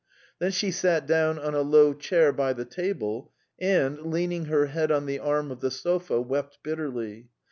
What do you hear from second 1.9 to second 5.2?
chair by the table, and, leaning her head on the